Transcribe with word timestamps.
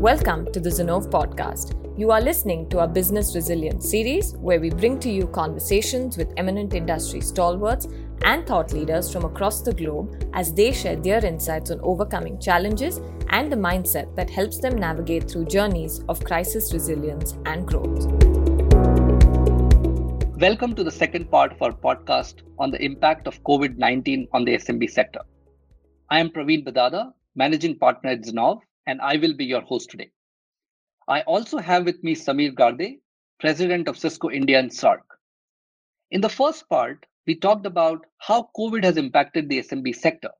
Welcome 0.00 0.50
to 0.52 0.60
the 0.60 0.70
Zinnov 0.70 1.10
podcast. 1.10 1.74
You 1.98 2.10
are 2.10 2.22
listening 2.22 2.70
to 2.70 2.78
our 2.78 2.88
Business 2.88 3.34
Resilience 3.34 3.90
series, 3.90 4.32
where 4.36 4.58
we 4.58 4.70
bring 4.70 4.98
to 5.00 5.10
you 5.10 5.26
conversations 5.26 6.16
with 6.16 6.32
eminent 6.38 6.72
industry 6.72 7.20
stalwarts 7.20 7.86
and 8.22 8.46
thought 8.46 8.72
leaders 8.72 9.12
from 9.12 9.26
across 9.26 9.60
the 9.60 9.74
globe 9.74 10.24
as 10.32 10.54
they 10.54 10.72
share 10.72 10.96
their 10.96 11.22
insights 11.22 11.70
on 11.70 11.80
overcoming 11.82 12.40
challenges 12.40 13.02
and 13.28 13.52
the 13.52 13.56
mindset 13.56 14.16
that 14.16 14.30
helps 14.30 14.58
them 14.58 14.78
navigate 14.78 15.30
through 15.30 15.44
journeys 15.44 16.02
of 16.08 16.24
crisis 16.24 16.72
resilience 16.72 17.36
and 17.44 17.66
growth. 17.66 18.06
Welcome 20.40 20.74
to 20.76 20.82
the 20.82 20.90
second 20.90 21.30
part 21.30 21.52
of 21.52 21.60
our 21.60 21.72
podcast 21.72 22.36
on 22.58 22.70
the 22.70 22.82
impact 22.82 23.26
of 23.26 23.44
COVID 23.44 23.76
19 23.76 24.28
on 24.32 24.46
the 24.46 24.54
SMB 24.56 24.90
sector. 24.90 25.20
I 26.08 26.20
am 26.20 26.30
Praveen 26.30 26.64
Bhadada, 26.64 27.12
managing 27.34 27.78
partner 27.78 28.12
at 28.12 28.22
Zinnov, 28.22 28.62
and 28.86 29.00
I 29.00 29.16
will 29.16 29.34
be 29.34 29.44
your 29.44 29.62
host 29.62 29.90
today. 29.90 30.10
I 31.08 31.22
also 31.22 31.58
have 31.58 31.84
with 31.84 32.02
me 32.04 32.14
Sameer 32.14 32.54
Garde, 32.54 32.98
president 33.40 33.88
of 33.88 33.98
Cisco 33.98 34.30
India 34.30 34.58
and 34.58 34.70
SAARC. 34.70 35.02
In 36.10 36.20
the 36.20 36.28
first 36.28 36.68
part, 36.68 37.06
we 37.26 37.34
talked 37.34 37.66
about 37.66 38.06
how 38.18 38.50
COVID 38.56 38.84
has 38.84 38.96
impacted 38.96 39.48
the 39.48 39.58
SMB 39.58 39.94
sector, 39.94 40.30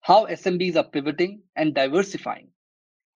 how 0.00 0.26
SMBs 0.26 0.76
are 0.76 0.88
pivoting 0.90 1.42
and 1.56 1.74
diversifying, 1.74 2.48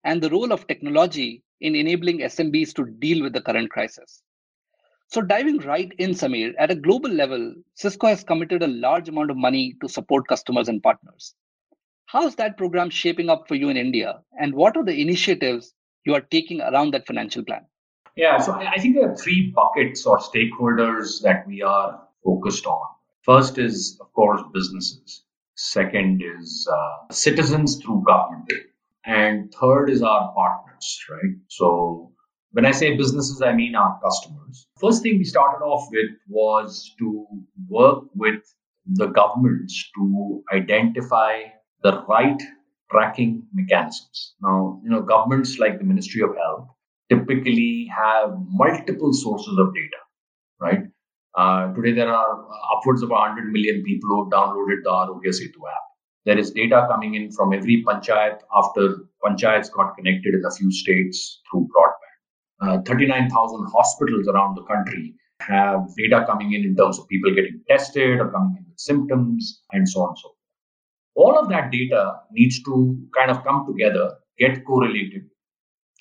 and 0.04 0.22
the 0.22 0.30
role 0.30 0.52
of 0.52 0.66
technology 0.66 1.42
in 1.60 1.74
enabling 1.74 2.18
SMBs 2.18 2.74
to 2.74 2.86
deal 2.86 3.22
with 3.22 3.32
the 3.32 3.42
current 3.42 3.70
crisis. 3.70 4.22
So, 5.10 5.22
diving 5.22 5.58
right 5.58 5.90
in, 5.98 6.10
Samir, 6.10 6.52
at 6.58 6.70
a 6.70 6.74
global 6.74 7.10
level, 7.10 7.54
Cisco 7.74 8.08
has 8.08 8.22
committed 8.22 8.62
a 8.62 8.68
large 8.68 9.08
amount 9.08 9.30
of 9.30 9.36
money 9.36 9.74
to 9.80 9.88
support 9.88 10.28
customers 10.28 10.68
and 10.68 10.82
partners. 10.82 11.34
How's 12.08 12.36
that 12.36 12.56
program 12.56 12.88
shaping 12.88 13.28
up 13.28 13.46
for 13.46 13.54
you 13.54 13.68
in 13.68 13.76
India? 13.76 14.20
And 14.40 14.54
what 14.54 14.78
are 14.78 14.84
the 14.84 14.98
initiatives 14.98 15.74
you 16.06 16.14
are 16.14 16.22
taking 16.22 16.62
around 16.62 16.94
that 16.94 17.06
financial 17.06 17.44
plan? 17.44 17.66
Yeah, 18.16 18.38
so 18.38 18.54
I 18.54 18.78
think 18.78 18.94
there 18.94 19.10
are 19.10 19.16
three 19.16 19.52
buckets 19.54 20.06
or 20.06 20.16
stakeholders 20.16 21.20
that 21.22 21.46
we 21.46 21.60
are 21.60 22.00
focused 22.24 22.64
on. 22.64 22.80
First 23.24 23.58
is, 23.58 23.98
of 24.00 24.10
course, 24.14 24.40
businesses. 24.54 25.24
Second 25.56 26.22
is 26.22 26.66
uh, 26.72 27.12
citizens 27.12 27.76
through 27.76 28.04
government. 28.06 28.50
And 29.04 29.52
third 29.60 29.90
is 29.90 30.02
our 30.02 30.32
partners, 30.32 31.04
right? 31.10 31.36
So 31.48 32.10
when 32.52 32.64
I 32.64 32.70
say 32.70 32.96
businesses, 32.96 33.42
I 33.42 33.52
mean 33.52 33.74
our 33.74 34.00
customers. 34.02 34.66
First 34.80 35.02
thing 35.02 35.18
we 35.18 35.24
started 35.24 35.62
off 35.62 35.86
with 35.92 36.10
was 36.26 36.94
to 37.00 37.26
work 37.68 38.04
with 38.14 38.40
the 38.86 39.08
governments 39.08 39.90
to 39.96 40.42
identify 40.54 41.42
the 41.82 42.02
right 42.08 42.40
tracking 42.90 43.46
mechanisms. 43.52 44.34
Now, 44.42 44.80
you 44.82 44.90
know, 44.90 45.02
governments 45.02 45.58
like 45.58 45.78
the 45.78 45.84
Ministry 45.84 46.22
of 46.22 46.34
Health 46.36 46.68
typically 47.08 47.90
have 47.96 48.34
multiple 48.48 49.12
sources 49.12 49.58
of 49.58 49.74
data, 49.74 50.00
right? 50.60 50.80
Uh, 51.36 51.72
today, 51.74 51.92
there 51.92 52.12
are 52.12 52.46
upwards 52.76 53.02
of 53.02 53.10
100 53.10 53.52
million 53.52 53.82
people 53.84 54.08
who 54.08 54.24
have 54.24 54.32
downloaded 54.32 54.82
the 54.82 54.90
Aarogya 54.90 55.30
Setu 55.30 55.60
app. 55.70 55.82
There 56.24 56.38
is 56.38 56.50
data 56.50 56.86
coming 56.90 57.14
in 57.14 57.30
from 57.30 57.52
every 57.52 57.84
panchayat 57.86 58.40
after 58.54 59.06
panchayats 59.24 59.72
got 59.72 59.96
connected 59.96 60.34
in 60.34 60.42
a 60.44 60.50
few 60.50 60.70
states 60.70 61.40
through 61.50 61.68
broadband. 61.76 62.78
Uh, 62.78 62.82
39,000 62.82 63.66
hospitals 63.72 64.26
around 64.26 64.56
the 64.56 64.64
country 64.64 65.14
have 65.40 65.86
data 65.96 66.24
coming 66.26 66.52
in 66.52 66.64
in 66.64 66.74
terms 66.74 66.98
of 66.98 67.06
people 67.08 67.32
getting 67.32 67.60
tested 67.68 68.18
or 68.18 68.30
coming 68.32 68.56
in 68.58 68.64
with 68.68 68.78
symptoms 68.78 69.62
and 69.72 69.88
so 69.88 70.02
on 70.02 70.08
and 70.08 70.18
so 70.18 70.28
forth 70.28 70.37
all 71.22 71.36
of 71.38 71.48
that 71.48 71.72
data 71.72 72.02
needs 72.30 72.62
to 72.62 72.74
kind 73.16 73.30
of 73.30 73.42
come 73.44 73.66
together, 73.66 74.14
get 74.38 74.64
correlated. 74.64 75.22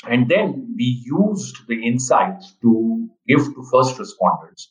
And 0.07 0.29
then 0.29 0.75
we 0.77 1.03
used 1.05 1.55
the 1.67 1.83
insights 1.83 2.53
to 2.61 3.09
give 3.27 3.43
to 3.43 3.65
first 3.71 3.97
responders 3.97 4.67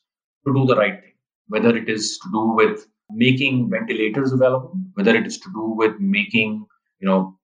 to 0.47 0.55
do 0.55 0.65
the 0.67 0.77
right 0.77 1.01
thing, 1.01 1.15
whether 1.49 1.77
it 1.77 1.89
is 1.89 2.19
to 2.23 2.29
do 2.31 2.53
with 2.61 2.87
making 3.11 3.71
ventilators 3.71 4.33
available, 4.33 4.73
whether 4.95 5.17
it 5.17 5.27
is 5.27 5.39
to 5.39 5.51
do 5.53 5.75
with 5.81 5.95
making, 5.99 6.65
you 7.01 7.09
know, 7.09 7.37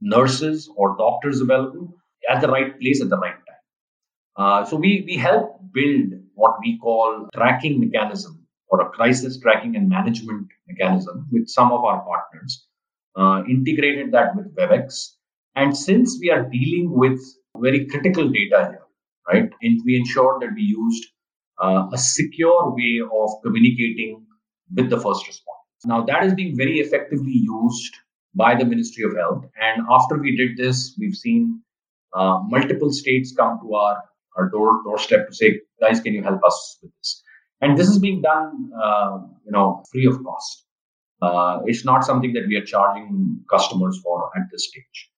nurses 0.00 0.70
or 0.76 0.96
doctors 0.96 1.40
available 1.42 1.94
at 2.30 2.40
the 2.40 2.48
right 2.48 2.80
place 2.80 3.02
at 3.02 3.10
the 3.10 3.18
right 3.18 3.34
time. 3.34 3.62
Uh, 4.38 4.64
so 4.64 4.76
we, 4.76 5.04
we 5.06 5.16
help 5.16 5.60
build 5.72 6.08
what 6.34 6.54
we 6.60 6.78
call 6.78 7.28
tracking 7.34 7.80
mechanism 7.80 8.35
or 8.68 8.80
a 8.80 8.90
crisis 8.90 9.38
tracking 9.38 9.76
and 9.76 9.88
management 9.88 10.48
mechanism 10.66 11.26
with 11.30 11.48
some 11.48 11.72
of 11.72 11.84
our 11.84 12.04
partners, 12.04 12.66
uh, 13.16 13.42
integrated 13.48 14.12
that 14.12 14.34
with 14.36 14.54
WebEx. 14.56 15.12
And 15.54 15.76
since 15.76 16.18
we 16.20 16.30
are 16.30 16.42
dealing 16.42 16.90
with 16.90 17.20
very 17.56 17.86
critical 17.86 18.28
data 18.28 18.68
here, 18.70 18.86
right, 19.28 19.50
and 19.62 19.80
we 19.84 19.96
ensured 19.96 20.42
that 20.42 20.54
we 20.54 20.62
used 20.62 21.06
uh, 21.62 21.88
a 21.92 21.98
secure 21.98 22.74
way 22.74 23.00
of 23.00 23.30
communicating 23.42 24.26
with 24.74 24.90
the 24.90 25.00
first 25.00 25.24
responders. 25.26 25.86
Now, 25.86 26.04
that 26.04 26.24
is 26.24 26.34
being 26.34 26.56
very 26.56 26.80
effectively 26.80 27.32
used 27.32 27.94
by 28.34 28.54
the 28.54 28.64
Ministry 28.64 29.04
of 29.04 29.16
Health. 29.16 29.44
And 29.60 29.82
after 29.90 30.18
we 30.18 30.36
did 30.36 30.56
this, 30.56 30.94
we've 30.98 31.14
seen 31.14 31.62
uh, 32.14 32.40
multiple 32.46 32.92
states 32.92 33.32
come 33.36 33.58
to 33.62 33.74
our, 33.74 34.02
our 34.36 34.50
door 34.50 34.82
doorstep 34.84 35.28
to 35.28 35.34
say, 35.34 35.60
guys, 35.80 36.00
can 36.00 36.12
you 36.12 36.22
help 36.22 36.40
us 36.44 36.78
with 36.82 36.92
this? 36.98 37.22
And 37.60 37.78
this 37.78 37.88
is 37.88 37.98
being 37.98 38.22
done 38.22 38.70
uh, 38.82 39.18
you 39.44 39.52
know 39.52 39.82
free 39.90 40.06
of 40.06 40.22
cost. 40.24 40.64
Uh, 41.22 41.60
it's 41.64 41.84
not 41.84 42.04
something 42.04 42.32
that 42.34 42.44
we 42.46 42.56
are 42.56 42.64
charging 42.64 43.40
customers 43.50 43.98
for 44.04 44.30
at 44.36 44.42
this 44.52 44.68
stage. 44.68 45.10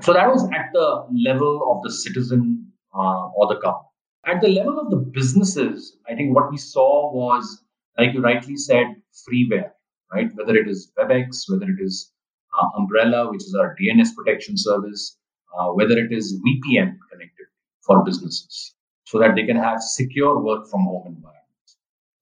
So 0.00 0.12
that 0.14 0.28
was 0.28 0.44
at 0.44 0.70
the 0.72 1.06
level 1.24 1.70
of 1.70 1.82
the 1.82 1.92
citizen 1.92 2.72
uh, 2.94 3.28
or 3.28 3.46
the 3.48 3.60
government 3.60 3.88
at 4.26 4.40
the 4.40 4.48
level 4.48 4.78
of 4.78 4.90
the 4.90 4.96
businesses 4.96 5.96
i 6.08 6.14
think 6.14 6.34
what 6.34 6.50
we 6.50 6.56
saw 6.56 7.12
was 7.12 7.62
like 7.98 8.12
you 8.14 8.20
rightly 8.20 8.56
said 8.56 8.86
freeware 9.22 9.70
right? 10.12 10.30
Whether 10.34 10.56
it 10.56 10.68
is 10.68 10.92
webex 10.98 11.44
whether 11.48 11.66
it 11.70 11.80
is 11.80 12.12
uh, 12.56 12.66
umbrella 12.78 13.30
which 13.30 13.42
is 13.42 13.54
our 13.58 13.76
dns 13.80 14.14
protection 14.16 14.56
service 14.56 15.18
uh, 15.56 15.68
whether 15.68 15.98
it 15.98 16.12
is 16.12 16.40
vpn 16.46 16.96
connected 17.10 17.46
for 17.86 18.04
businesses 18.04 18.74
so 19.04 19.18
that 19.18 19.34
they 19.34 19.44
can 19.44 19.56
have 19.56 19.80
secure 19.80 20.42
work 20.42 20.68
from 20.70 20.84
home 20.84 21.06
environment 21.06 21.33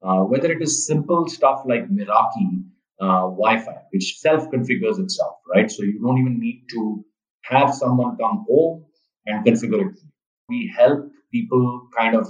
uh, 0.03 0.21
whether 0.21 0.51
it 0.51 0.63
is 0.63 0.87
simple 0.87 1.29
stuff 1.29 1.63
like 1.65 1.89
Meraki 1.89 2.65
uh, 3.01 3.27
Wi-Fi, 3.41 3.77
which 3.93 4.19
self-configures 4.19 4.99
itself, 5.01 5.37
right? 5.55 5.71
So 5.71 5.83
you 5.83 6.01
don't 6.01 6.19
even 6.19 6.39
need 6.39 6.65
to 6.71 7.05
have 7.43 7.75
someone 7.75 8.17
come 8.17 8.45
home 8.49 8.85
and 9.27 9.45
configure 9.45 9.91
it. 9.91 9.99
We 10.49 10.73
help 10.77 11.11
people 11.33 11.89
kind 11.97 12.15
of 12.17 12.29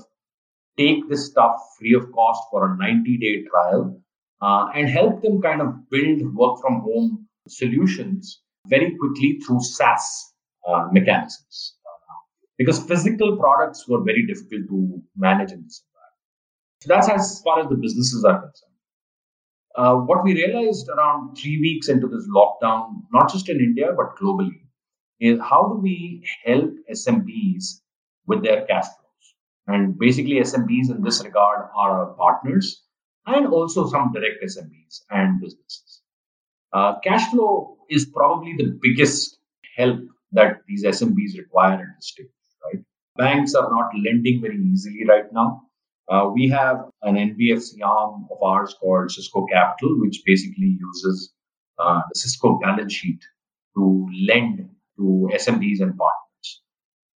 take 0.78 1.08
this 1.08 1.26
stuff 1.26 1.56
free 1.78 1.94
of 1.94 2.10
cost 2.12 2.42
for 2.50 2.64
a 2.64 2.76
90-day 2.76 3.44
trial 3.50 4.00
uh, 4.40 4.66
and 4.74 4.88
help 4.88 5.22
them 5.22 5.40
kind 5.42 5.60
of 5.60 5.90
build 5.90 6.34
work 6.34 6.60
from 6.60 6.80
home 6.80 7.28
solutions 7.48 8.40
very 8.66 8.96
quickly 8.98 9.40
through 9.44 9.60
SaaS 9.60 10.32
uh, 10.66 10.88
mechanisms. 10.92 11.76
Because 12.58 12.78
physical 12.84 13.36
products 13.36 13.88
were 13.88 14.02
very 14.02 14.26
difficult 14.26 14.68
to 14.68 15.02
manage 15.16 15.52
in 15.52 15.64
this 15.64 15.82
so 16.82 16.88
that's 16.88 17.08
as 17.08 17.40
far 17.44 17.60
as 17.60 17.68
the 17.68 17.76
businesses 17.76 18.24
are 18.24 18.40
concerned. 18.40 18.72
Uh, 19.76 19.94
what 19.94 20.24
we 20.24 20.34
realized 20.34 20.88
around 20.88 21.36
three 21.36 21.60
weeks 21.60 21.88
into 21.88 22.08
this 22.08 22.28
lockdown, 22.28 23.02
not 23.12 23.30
just 23.32 23.48
in 23.48 23.60
India, 23.60 23.92
but 23.96 24.16
globally, 24.16 24.62
is 25.20 25.38
how 25.38 25.68
do 25.68 25.80
we 25.80 26.26
help 26.44 26.72
SMBs 26.90 27.82
with 28.26 28.42
their 28.42 28.66
cash 28.66 28.86
flows? 28.86 29.26
And 29.68 29.96
basically, 29.96 30.40
SMBs 30.40 30.90
in 30.90 31.02
this 31.04 31.22
regard 31.22 31.68
are 31.76 31.90
our 32.00 32.14
partners 32.14 32.82
and 33.26 33.46
also 33.46 33.88
some 33.88 34.12
direct 34.12 34.42
SMBs 34.42 35.02
and 35.10 35.40
businesses. 35.40 36.02
Uh, 36.72 36.98
cash 36.98 37.30
flow 37.30 37.76
is 37.90 38.06
probably 38.06 38.56
the 38.56 38.76
biggest 38.82 39.38
help 39.76 40.00
that 40.32 40.62
these 40.66 40.84
SMBs 40.84 41.38
require 41.38 41.74
at 41.74 41.96
this 41.96 42.08
stage, 42.08 42.26
right? 42.64 42.82
Banks 43.16 43.54
are 43.54 43.70
not 43.70 43.92
lending 44.04 44.40
very 44.40 44.58
easily 44.58 45.04
right 45.08 45.32
now. 45.32 45.62
Uh, 46.08 46.28
we 46.32 46.48
have 46.48 46.84
an 47.02 47.14
NBFC 47.14 47.80
arm 47.84 48.26
of 48.30 48.42
ours 48.42 48.74
called 48.80 49.10
Cisco 49.10 49.46
Capital, 49.46 50.00
which 50.00 50.22
basically 50.26 50.76
uses 50.78 51.32
uh, 51.78 52.00
the 52.12 52.18
Cisco 52.18 52.58
balance 52.58 52.92
sheet 52.92 53.20
to 53.76 54.08
lend 54.26 54.68
to 54.96 55.30
SMBs 55.32 55.80
and 55.80 55.96
partners. 55.96 56.62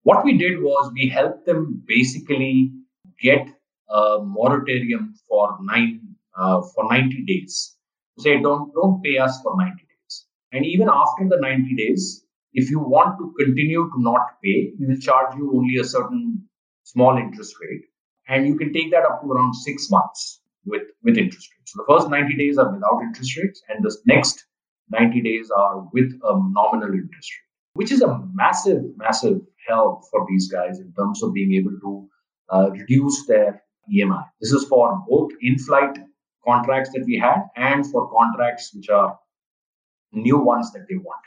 What 0.03 0.25
we 0.25 0.39
did 0.39 0.63
was 0.63 0.93
we 0.95 1.09
helped 1.09 1.47
them 1.47 1.83
basically 1.87 2.73
get 3.21 3.49
a 3.91 4.19
moratorium 4.23 5.15
for 5.29 5.59
nine 5.63 6.01
uh, 6.39 6.63
for 6.75 6.89
90 6.89 7.25
days. 7.25 7.77
Say 8.19 8.41
don't 8.41 8.73
don't 8.73 9.03
pay 9.03 9.19
us 9.19 9.41
for 9.43 9.57
90 9.59 9.73
days, 9.77 10.27
and 10.53 10.65
even 10.65 10.89
after 10.89 11.29
the 11.29 11.39
90 11.41 11.75
days, 11.75 12.25
if 12.55 12.71
you 12.71 12.79
want 12.79 13.19
to 13.19 13.35
continue 13.45 13.91
to 13.95 14.03
not 14.03 14.41
pay, 14.43 14.73
we 14.79 14.87
will 14.87 15.01
charge 15.01 15.37
you 15.37 15.53
only 15.55 15.77
a 15.77 15.85
certain 15.85 16.49
small 16.85 17.19
interest 17.19 17.55
rate 17.61 17.83
and 18.29 18.47
you 18.47 18.57
can 18.57 18.73
take 18.73 18.91
that 18.91 19.05
up 19.05 19.23
to 19.23 19.31
around 19.31 19.55
six 19.55 19.91
months 19.91 20.41
with 20.65 20.83
with 21.03 21.17
interest 21.17 21.49
rates. 21.53 21.73
So 21.73 21.83
the 21.83 21.93
first 21.93 22.11
90 22.11 22.37
days 22.37 22.59
are 22.59 22.73
without 22.73 23.01
interest 23.03 23.37
rates, 23.37 23.63
and 23.69 23.85
the 23.85 23.97
next 24.07 24.45
90 24.91 25.21
days 25.23 25.51
are 25.51 25.89
with 25.93 26.13
a 26.23 26.33
nominal 26.59 26.93
interest 26.93 27.31
rate. 27.35 27.43
which 27.75 27.93
is 27.93 28.01
a 28.01 28.21
massive, 28.33 28.83
massive 28.97 29.39
help 29.69 30.03
for 30.11 30.27
these 30.29 30.49
guys 30.51 30.79
in 30.81 30.93
terms 30.99 31.23
of 31.23 31.35
being 31.35 31.53
able 31.55 31.77
to 31.81 32.09
uh, 32.51 32.71
reduce 32.71 33.27
their 33.27 33.63
EMI. 33.95 34.25
This 34.41 34.53
is 34.53 34.65
for 34.65 35.03
both 35.09 35.33
in 35.43 35.59
flight 35.59 35.99
contracts 36.47 36.91
that 36.95 37.05
we 37.05 37.19
had 37.19 37.43
and 37.57 37.85
for 37.91 38.11
contracts 38.11 38.73
which 38.75 38.89
are 38.89 39.19
new 40.13 40.39
ones 40.39 40.73
that 40.73 40.87
they 40.89 40.97
want. 40.97 41.25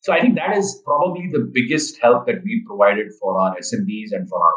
So 0.00 0.12
I 0.12 0.20
think 0.20 0.36
that 0.36 0.56
is 0.56 0.80
probably 0.84 1.28
the 1.32 1.50
biggest 1.52 1.98
help 2.00 2.26
that 2.26 2.44
we 2.44 2.64
provided 2.66 3.08
for 3.20 3.40
our 3.40 3.56
SMBs 3.56 4.12
and 4.12 4.28
for 4.28 4.38
our. 4.38 4.54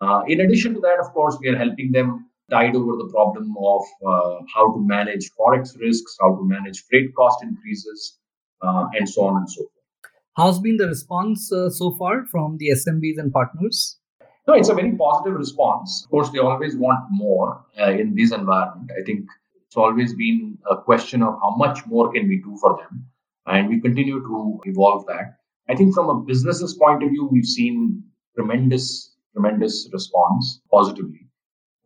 Uh, 0.00 0.22
in 0.26 0.40
addition 0.40 0.74
to 0.74 0.80
that, 0.80 0.98
of 1.00 1.12
course, 1.12 1.36
we 1.40 1.48
are 1.48 1.56
helping 1.56 1.90
them 1.92 2.28
tide 2.50 2.74
over 2.74 2.96
the 2.96 3.08
problem 3.12 3.54
of 3.58 3.82
uh, 4.06 4.38
how 4.54 4.72
to 4.72 4.80
manage 4.86 5.30
forex 5.38 5.78
risks, 5.78 6.16
how 6.20 6.34
to 6.36 6.44
manage 6.44 6.84
freight 6.88 7.14
cost 7.14 7.42
increases, 7.42 8.18
uh, 8.62 8.86
and 8.94 9.08
so 9.08 9.24
on 9.24 9.36
and 9.36 9.50
so 9.50 9.62
forth. 9.62 10.12
How's 10.36 10.60
been 10.60 10.76
the 10.76 10.86
response 10.86 11.52
uh, 11.52 11.68
so 11.68 11.96
far 11.98 12.24
from 12.26 12.58
the 12.58 12.68
SMBs 12.68 13.18
and 13.18 13.32
partners? 13.32 13.98
No, 14.46 14.54
it's 14.54 14.68
a 14.68 14.74
very 14.74 14.92
positive 14.92 15.36
response. 15.36 16.04
Of 16.04 16.10
course, 16.10 16.30
they 16.30 16.38
always 16.38 16.76
want 16.76 17.04
more 17.10 17.64
uh, 17.78 17.90
in 17.90 18.14
this 18.14 18.32
environment. 18.32 18.90
I 18.98 19.02
think 19.04 19.26
it's 19.66 19.76
always 19.76 20.14
been 20.14 20.56
a 20.70 20.76
question 20.76 21.22
of 21.22 21.34
how 21.42 21.56
much 21.56 21.84
more 21.86 22.10
can 22.12 22.28
we 22.28 22.40
do 22.42 22.56
for 22.58 22.78
them, 22.78 23.04
and 23.46 23.68
we 23.68 23.80
continue 23.80 24.20
to 24.20 24.60
evolve 24.64 25.06
that. 25.06 25.38
I 25.68 25.74
think 25.74 25.94
from 25.94 26.08
a 26.08 26.20
business's 26.20 26.72
point 26.74 27.02
of 27.02 27.10
view, 27.10 27.28
we've 27.30 27.44
seen 27.44 28.02
tremendous, 28.34 29.14
tremendous 29.34 29.88
response 29.92 30.60
positively. 30.70 31.26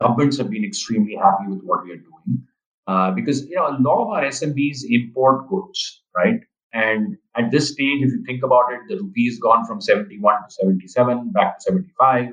Governments 0.00 0.38
have 0.38 0.50
been 0.50 0.64
extremely 0.64 1.14
happy 1.14 1.46
with 1.48 1.62
what 1.62 1.84
we 1.84 1.92
are 1.92 1.96
doing 1.96 2.42
uh, 2.86 3.10
because 3.12 3.44
you 3.46 3.56
know 3.56 3.68
a 3.68 3.78
lot 3.80 4.02
of 4.02 4.08
our 4.08 4.22
SMBs 4.24 4.80
import 4.88 5.48
goods, 5.48 6.02
right? 6.16 6.40
And 6.74 7.16
at 7.36 7.50
this 7.50 7.72
stage, 7.72 8.02
if 8.02 8.10
you 8.10 8.24
think 8.26 8.42
about 8.42 8.72
it, 8.72 8.80
the 8.88 8.96
rupee 8.96 9.26
has 9.26 9.38
gone 9.38 9.66
from 9.66 9.80
71 9.80 10.34
to 10.48 10.54
77, 10.54 11.30
back 11.32 11.58
to 11.58 11.64
75 11.64 12.32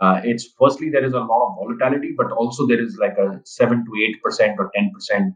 uh, 0.00 0.20
it's 0.24 0.48
firstly 0.58 0.90
there 0.90 1.04
is 1.04 1.12
a 1.12 1.20
lot 1.20 1.48
of 1.48 1.56
volatility, 1.56 2.14
but 2.16 2.30
also 2.32 2.66
there 2.66 2.82
is 2.82 2.98
like 3.00 3.16
a 3.16 3.40
seven 3.44 3.84
to 3.84 3.92
eight 4.02 4.22
percent 4.22 4.56
or 4.58 4.70
ten 4.74 4.90
percent 4.92 5.34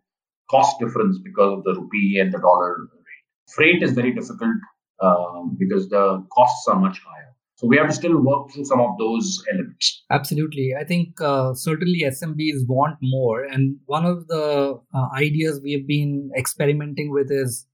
cost 0.51 0.79
difference 0.81 1.19
because 1.23 1.59
of 1.59 1.65
the 1.65 1.75
rupee 1.81 2.19
and 2.19 2.33
the 2.33 2.39
dollar 2.39 2.77
rate. 2.81 3.25
Freight 3.55 3.83
is 3.83 3.93
very 3.93 4.13
difficult 4.13 4.57
um, 5.01 5.57
because 5.59 5.89
the 5.89 6.27
costs 6.33 6.67
are 6.67 6.79
much 6.79 7.01
higher. 7.07 7.18
So 7.59 7.67
we 7.67 7.77
have 7.77 7.89
to 7.89 7.93
still 7.93 8.23
work 8.23 8.53
through 8.53 8.67
some 8.67 8.81
of 8.81 8.97
those 8.99 9.43
elements. 9.53 10.05
Absolutely, 10.13 10.75
I 10.81 10.85
think 10.85 11.21
uh, 11.21 11.55
certainly 11.55 12.05
SMBs 12.07 12.69
want 12.69 12.99
more, 13.03 13.43
and 13.45 13.77
one 13.87 14.05
of 14.05 14.29
the 14.29 14.79
uh, 14.95 15.07
ideas 15.17 15.61
we 15.61 15.73
have 15.73 15.87
been 15.87 16.31
experimenting 16.37 17.11
with 17.13 17.33
is 17.33 17.67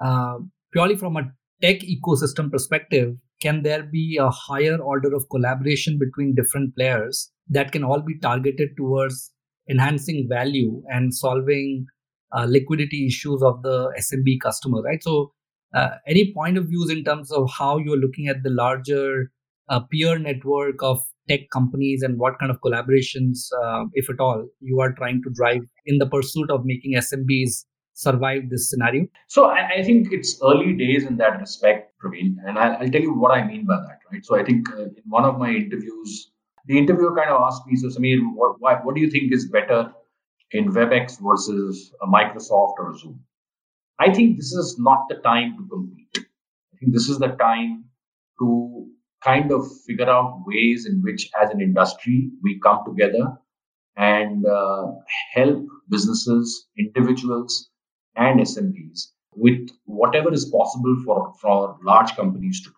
uh, 0.00 0.38
purely 0.72 0.94
from 0.94 1.16
a 1.16 1.24
tech 1.60 1.80
ecosystem 1.80 2.52
perspective 2.52 3.16
can 3.40 3.64
there 3.64 3.82
be 3.82 4.16
a 4.20 4.30
higher 4.30 4.76
order 4.76 5.12
of 5.12 5.28
collaboration 5.28 5.98
between 5.98 6.36
different 6.36 6.76
players 6.76 7.32
that 7.48 7.72
can 7.72 7.82
all 7.82 8.00
be 8.00 8.16
targeted 8.20 8.76
towards 8.76 9.32
enhancing 9.68 10.28
value 10.28 10.82
and 10.88 11.12
solving 11.12 11.86
uh, 12.32 12.46
liquidity 12.48 13.06
issues 13.06 13.42
of 13.42 13.62
the 13.62 13.92
SMB 13.98 14.40
customer, 14.40 14.80
right? 14.82 15.02
So, 15.02 15.32
uh, 15.74 15.90
any 16.06 16.32
point 16.32 16.58
of 16.58 16.66
views 16.66 16.90
in 16.90 17.04
terms 17.04 17.30
of 17.30 17.50
how 17.50 17.78
you're 17.78 17.96
looking 17.96 18.28
at 18.28 18.42
the 18.42 18.50
larger 18.50 19.30
uh, 19.68 19.80
peer 19.90 20.18
network 20.18 20.82
of 20.82 21.00
tech 21.28 21.48
companies 21.52 22.02
and 22.02 22.18
what 22.18 22.38
kind 22.38 22.50
of 22.50 22.60
collaborations, 22.60 23.46
uh, 23.64 23.84
if 23.94 24.10
at 24.10 24.20
all, 24.20 24.46
you 24.60 24.80
are 24.80 24.92
trying 24.92 25.22
to 25.22 25.30
drive 25.30 25.62
in 25.86 25.98
the 25.98 26.06
pursuit 26.06 26.50
of 26.50 26.64
making 26.64 26.94
SMBs 26.94 27.64
survive 27.94 28.48
this 28.50 28.70
scenario? 28.70 29.06
So 29.28 29.46
I, 29.46 29.78
I, 29.78 29.82
think 29.82 30.12
it's 30.12 30.40
early 30.42 30.72
days 30.72 31.04
in 31.04 31.16
that 31.18 31.38
respect, 31.38 31.92
Praveen, 32.02 32.36
and 32.46 32.58
I'll, 32.58 32.76
I'll, 32.78 32.90
tell 32.90 33.00
you 33.00 33.14
what 33.14 33.32
I 33.32 33.46
mean 33.46 33.66
by 33.66 33.76
that. 33.76 33.98
Right. 34.10 34.24
So 34.24 34.38
I 34.38 34.44
think 34.44 34.68
uh, 34.70 34.84
in 34.84 35.04
one 35.08 35.24
of 35.24 35.38
my 35.38 35.50
interviews, 35.50 36.32
the 36.66 36.78
interviewer 36.78 37.14
kind 37.14 37.30
of 37.30 37.42
asked 37.42 37.66
me, 37.66 37.76
"So 37.76 37.88
Sameer, 37.88 38.18
what, 38.34 38.56
why, 38.60 38.74
what 38.76 38.94
do 38.94 39.00
you 39.00 39.10
think 39.10 39.32
is 39.32 39.48
better 39.50 39.92
in 40.52 40.72
WebEx 40.72 41.18
versus 41.20 41.92
a 42.02 42.06
Microsoft 42.06 42.74
or 42.78 42.96
Zoom?" 42.98 43.20
I 44.02 44.12
think 44.12 44.36
this 44.36 44.52
is 44.52 44.76
not 44.78 45.08
the 45.08 45.16
time 45.16 45.56
to 45.56 45.68
compete. 45.68 46.26
I 46.72 46.76
think 46.78 46.92
this 46.92 47.08
is 47.08 47.18
the 47.18 47.32
time 47.46 47.84
to 48.40 48.88
kind 49.22 49.52
of 49.52 49.62
figure 49.86 50.10
out 50.10 50.42
ways 50.46 50.86
in 50.86 51.02
which, 51.02 51.30
as 51.40 51.50
an 51.50 51.60
industry, 51.60 52.30
we 52.42 52.58
come 52.60 52.80
together 52.84 53.24
and 53.96 54.44
uh, 54.44 54.86
help 55.34 55.66
businesses, 55.88 56.66
individuals 56.76 57.70
and 58.16 58.40
SMBs 58.40 59.08
with 59.34 59.70
whatever 59.84 60.32
is 60.32 60.46
possible 60.46 60.96
for, 61.04 61.32
for 61.40 61.78
large 61.84 62.16
companies 62.16 62.60
to 62.62 62.70
do. 62.70 62.76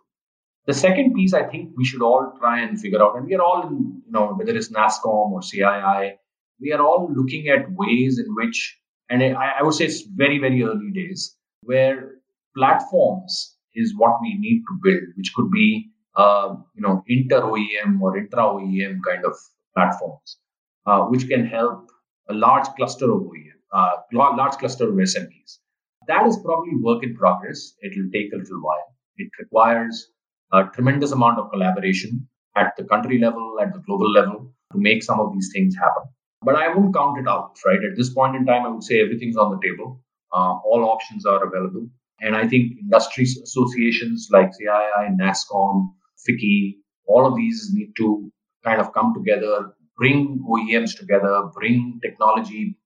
The 0.67 0.75
second 0.75 1.15
piece, 1.15 1.33
I 1.33 1.45
think 1.45 1.71
we 1.77 1.87
should 1.87 2.03
all 2.03 2.33
try 2.39 2.61
and 2.61 2.79
figure 2.81 3.03
out, 3.03 3.17
and 3.17 3.27
we 3.27 3.35
are 3.35 3.43
all, 3.43 3.67
in, 3.67 4.03
you 4.07 4.13
know, 4.13 4.35
whether 4.35 4.57
it's 4.57 4.73
NASSCOM 4.73 5.33
or 5.33 5.41
CII, 5.41 6.13
we 6.61 6.73
are 6.73 6.83
all 6.83 7.11
looking 7.15 7.49
at 7.49 7.71
ways 7.71 8.19
in 8.19 8.35
which, 8.35 8.79
and 9.11 9.23
I, 9.23 9.53
I 9.61 9.63
would 9.63 9.75
say 9.75 9.87
it's 9.87 10.03
very, 10.03 10.39
very 10.39 10.63
early 10.63 10.91
days, 10.93 11.37
where 11.63 12.17
platforms 12.57 13.57
is 13.75 13.95
what 13.97 14.19
we 14.21 14.37
need 14.39 14.63
to 14.69 14.79
build, 14.83 15.09
which 15.17 15.33
could 15.35 15.51
be, 15.51 15.91
uh, 16.17 16.55
you 16.75 16.83
know, 16.83 17.03
inter 17.09 17.43
OEM 17.43 18.01
or 18.01 18.17
intra 18.17 18.43
OEM 18.43 18.99
kind 19.07 19.25
of 19.25 19.35
platforms, 19.77 20.39
uh, 20.87 21.03
which 21.03 21.29
can 21.29 21.47
help 21.47 21.91
a 22.29 22.35
large 22.35 22.67
cluster 22.77 23.07
of 23.13 23.21
OEM 23.23 23.55
uh, 23.75 23.97
large 24.13 24.57
cluster 24.59 24.89
of 24.89 24.95
SMEs. 24.95 25.59
That 26.07 26.27
is 26.27 26.39
probably 26.39 26.77
work 26.81 27.03
in 27.03 27.15
progress. 27.17 27.75
It 27.81 27.93
will 27.97 28.11
take 28.13 28.33
a 28.33 28.37
little 28.37 28.63
while. 28.63 28.95
It 29.17 29.29
requires 29.39 30.11
a 30.53 30.65
tremendous 30.73 31.13
amount 31.13 31.39
of 31.39 31.51
collaboration 31.51 32.29
at 32.57 32.73
the 32.77 32.85
country 32.85 33.19
level, 33.19 33.59
at 33.61 33.73
the 33.73 33.81
global 33.81 34.11
level 34.11 34.53
to 34.73 34.79
make 34.79 35.03
some 35.03 35.19
of 35.19 35.33
these 35.33 35.51
things 35.53 35.75
happen. 35.75 36.05
But 36.45 36.57
I 36.57 36.75
won't 36.75 36.95
count 36.95 37.19
it 37.19 37.29
out, 37.29 37.59
right? 37.67 37.79
At 37.79 37.97
this 37.97 38.13
point 38.13 38.37
in 38.37 38.45
time, 38.47 38.67
I 38.67 38.69
would 38.69 38.83
say 38.83 39.01
everything's 39.01 39.37
on 39.37 39.51
the 39.51 39.61
table. 39.67 40.01
Uh, 40.33 40.55
all 40.65 40.85
options 40.85 41.25
are 41.27 41.45
available. 41.47 41.89
And 42.21 42.37
I 42.37 42.47
think 42.47 42.79
industry 42.81 43.25
associations 43.25 44.29
like 44.31 44.51
CII, 44.51 45.17
NASSCOM, 45.21 45.89
FICCI, 46.29 46.77
all 47.07 47.27
of 47.27 47.37
these 47.37 47.71
need 47.73 47.93
to 47.99 48.33
kind 48.65 48.81
of 48.81 48.93
come 48.93 49.13
together, 49.15 49.75
bring 49.97 50.45
OEMs 50.49 50.97
together, 50.97 51.43
bring 51.55 52.01
technology 52.03 52.79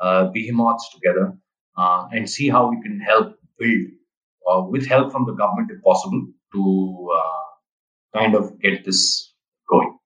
uh, 0.00 0.24
behemoths 0.32 0.90
together 0.92 1.32
uh, 1.78 2.06
and 2.12 2.28
see 2.28 2.48
how 2.48 2.68
we 2.68 2.80
can 2.82 3.00
help 3.00 3.36
build, 3.58 3.86
uh, 4.50 4.62
with 4.62 4.86
help 4.86 5.12
from 5.12 5.24
the 5.26 5.32
government 5.32 5.70
if 5.70 5.82
possible, 5.82 6.26
to 6.52 7.08
kind 8.14 8.34
of 8.34 8.60
get 8.60 8.84
this 8.84 9.32
going. 9.70 9.96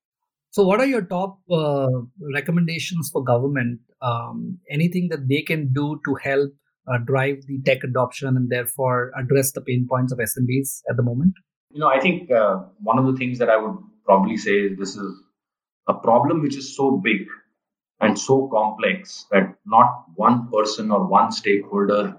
So, 0.56 0.64
what 0.64 0.80
are 0.80 0.86
your 0.86 1.02
top 1.02 1.38
uh, 1.50 1.86
recommendations 2.34 3.10
for 3.12 3.22
government? 3.22 3.78
Um, 4.00 4.58
anything 4.70 5.08
that 5.10 5.28
they 5.28 5.42
can 5.42 5.70
do 5.70 6.00
to 6.06 6.14
help 6.14 6.50
uh, 6.90 6.96
drive 7.04 7.42
the 7.46 7.60
tech 7.66 7.84
adoption 7.84 8.28
and 8.38 8.48
therefore 8.48 9.12
address 9.18 9.52
the 9.52 9.60
pain 9.60 9.86
points 9.86 10.14
of 10.14 10.18
SMBs 10.18 10.80
at 10.88 10.96
the 10.96 11.02
moment? 11.02 11.34
You 11.72 11.80
know, 11.80 11.88
I 11.88 12.00
think 12.00 12.30
uh, 12.30 12.60
one 12.78 12.98
of 12.98 13.04
the 13.04 13.12
things 13.18 13.38
that 13.38 13.50
I 13.50 13.58
would 13.58 13.76
probably 14.06 14.38
say 14.38 14.52
is 14.52 14.78
this 14.78 14.96
is 14.96 15.22
a 15.88 15.92
problem 15.92 16.40
which 16.40 16.56
is 16.56 16.75
so 16.75 17.02
big 17.04 17.26
and 18.00 18.18
so 18.18 18.48
complex 18.50 19.26
that 19.32 19.56
not 19.66 20.06
one 20.14 20.48
person 20.50 20.90
or 20.90 21.06
one 21.06 21.32
stakeholder 21.32 22.16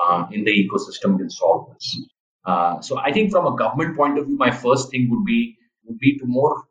uh, 0.00 0.26
in 0.30 0.44
the 0.44 0.52
ecosystem 0.52 1.18
can 1.18 1.30
solve 1.30 1.66
this. 1.74 2.00
Uh, 2.44 2.80
so 2.80 3.00
I 3.00 3.10
think 3.10 3.32
from 3.32 3.52
a 3.52 3.56
government 3.56 3.96
point 3.96 4.18
of 4.18 4.26
view, 4.26 4.36
my 4.36 4.52
first 4.52 4.92
thing 4.92 5.10
would 5.10 5.24
be 5.24 5.56
would 5.84 5.98
be 5.98 6.16
to 6.18 6.26
more 6.26 6.62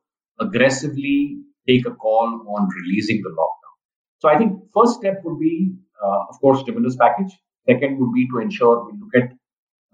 aggressively 0.41 1.37
take 1.67 1.85
a 1.85 1.91
call 1.91 2.45
on 2.55 2.69
releasing 2.83 3.21
the 3.21 3.29
lockdown. 3.29 3.75
So 4.19 4.29
I 4.29 4.37
think 4.37 4.59
first 4.73 4.99
step 4.99 5.21
would 5.23 5.39
be, 5.39 5.73
uh, 6.03 6.25
of 6.29 6.39
course, 6.39 6.61
stimulus 6.61 6.95
package. 6.95 7.31
Second 7.67 7.99
would 7.99 8.13
be 8.13 8.27
to 8.29 8.39
ensure 8.39 8.85
we 8.85 8.99
look 8.99 9.15
at 9.23 9.37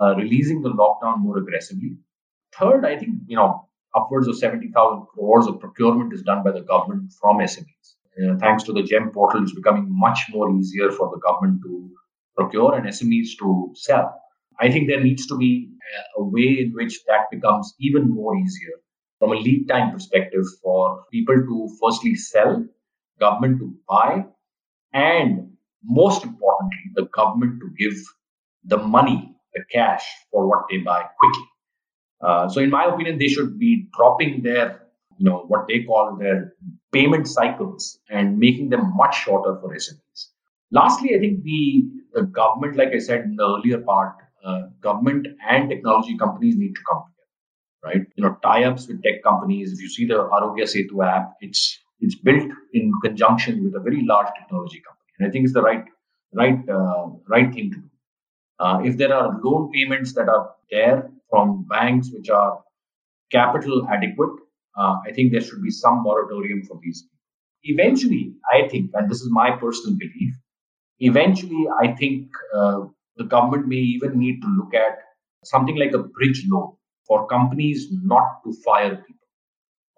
uh, 0.03 0.15
releasing 0.15 0.61
the 0.61 0.69
lockdown 0.69 1.19
more 1.19 1.37
aggressively. 1.37 1.97
Third, 2.57 2.85
I 2.85 2.97
think 2.97 3.19
you 3.27 3.35
know 3.35 3.67
upwards 3.95 4.27
of 4.27 4.37
seventy 4.37 4.69
thousand 4.69 5.07
crores 5.07 5.47
of 5.47 5.59
procurement 5.59 6.13
is 6.13 6.23
done 6.23 6.43
by 6.43 6.51
the 6.51 6.61
government 6.61 7.13
from 7.19 7.37
SMEs 7.39 7.97
uh, 8.17 8.35
thanks 8.39 8.63
to 8.63 8.73
the 8.73 8.81
GeM 8.81 9.13
portal, 9.13 9.43
it's 9.43 9.53
becoming 9.53 9.85
much 9.89 10.19
more 10.31 10.51
easier 10.57 10.91
for 10.91 11.09
the 11.13 11.19
government 11.19 11.61
to 11.63 11.91
procure 12.35 12.75
and 12.75 12.87
SMEs 12.87 13.37
to 13.39 13.71
sell. 13.75 14.19
I 14.59 14.71
think 14.71 14.87
there 14.87 15.03
needs 15.03 15.27
to 15.27 15.37
be 15.37 15.69
a 16.17 16.23
way 16.23 16.57
in 16.61 16.71
which 16.73 17.03
that 17.05 17.29
becomes 17.31 17.73
even 17.79 18.09
more 18.09 18.35
easier 18.35 18.73
from 19.19 19.31
a 19.31 19.35
lead 19.35 19.67
time 19.67 19.91
perspective 19.91 20.43
for 20.61 21.05
people 21.11 21.35
to 21.35 21.69
firstly 21.81 22.15
sell, 22.15 22.65
government 23.19 23.59
to 23.59 23.73
buy, 23.87 24.25
and 24.93 25.51
most 25.83 26.23
importantly, 26.23 26.91
the 26.95 27.05
government 27.15 27.59
to 27.61 27.69
give 27.77 27.97
the 28.65 28.77
money, 28.77 29.35
the 29.53 29.63
cash 29.71 30.05
for 30.31 30.47
what 30.47 30.65
they 30.69 30.77
buy 30.77 31.03
quickly. 31.19 31.43
Uh, 32.21 32.49
so, 32.49 32.61
in 32.61 32.69
my 32.69 32.85
opinion, 32.85 33.17
they 33.17 33.27
should 33.27 33.59
be 33.59 33.87
dropping 33.95 34.41
their 34.43 34.87
you 35.17 35.25
know 35.25 35.45
what 35.47 35.67
they 35.67 35.83
call 35.83 36.15
their 36.15 36.53
payment 36.91 37.27
cycles 37.27 37.99
and 38.09 38.37
making 38.37 38.69
them 38.69 38.95
much 38.95 39.23
shorter 39.23 39.59
for 39.59 39.75
SMEs. 39.75 40.27
Lastly, 40.71 41.15
I 41.15 41.19
think 41.19 41.43
the 41.43 41.85
the 42.13 42.23
government, 42.23 42.77
like 42.77 42.89
I 42.89 42.99
said 42.99 43.21
in 43.21 43.35
the 43.35 43.43
earlier 43.43 43.79
part, 43.79 44.15
uh, 44.45 44.63
government 44.81 45.27
and 45.49 45.69
technology 45.69 46.17
companies 46.17 46.55
need 46.55 46.73
to 46.75 46.81
come 46.89 47.03
right? 47.87 48.05
You 48.15 48.23
know, 48.23 48.37
tie-ups 48.43 48.87
with 48.87 49.03
tech 49.03 49.23
companies. 49.23 49.73
If 49.73 49.81
you 49.81 49.89
see 49.89 50.05
the 50.05 50.19
Aarogya 50.35 50.67
Setu 50.73 51.05
app, 51.05 51.33
it's 51.41 51.79
it's 51.99 52.15
built 52.15 52.49
in 52.73 52.91
conjunction 53.03 53.63
with 53.63 53.75
a 53.75 53.79
very 53.79 54.03
large 54.05 54.27
technology 54.39 54.81
company, 54.87 55.11
and 55.17 55.27
I 55.27 55.31
think 55.31 55.45
it's 55.45 55.53
the 55.53 55.63
right 55.69 55.85
right 56.41 56.69
uh, 56.69 57.07
right 57.35 57.53
thing 57.53 57.71
to 57.71 57.77
do. 57.77 57.89
Uh, 58.59 58.79
if 58.83 58.97
there 58.97 59.13
are 59.13 59.39
loan 59.43 59.71
payments 59.73 60.13
that 60.13 60.29
are 60.29 60.51
there 60.71 61.09
from 61.29 61.65
banks 61.69 62.09
which 62.11 62.29
are 62.29 62.63
capital 63.31 63.87
adequate, 63.89 64.35
uh, 64.77 64.95
I 65.05 65.11
think 65.11 65.31
there 65.31 65.41
should 65.41 65.61
be 65.61 65.69
some 65.71 66.03
moratorium 66.03 66.63
for 66.63 66.79
these. 66.83 67.05
Eventually, 67.63 68.33
I 68.53 68.67
think, 68.67 68.91
and 68.93 69.09
this 69.11 69.21
is 69.21 69.29
my 69.29 69.51
personal 69.51 69.97
belief, 69.97 70.33
eventually, 70.99 71.65
I 71.81 71.91
think 71.93 72.29
uh, 72.55 72.81
the 73.17 73.25
government 73.25 73.67
may 73.67 73.83
even 73.97 74.17
need 74.17 74.41
to 74.41 74.47
look 74.47 74.73
at 74.73 74.99
something 75.43 75.75
like 75.75 75.93
a 75.93 75.99
bridge 75.99 76.45
loan 76.47 76.76
for 77.07 77.27
companies 77.27 77.87
not 77.91 78.43
to 78.43 78.53
fire 78.65 78.95
people 78.95 79.27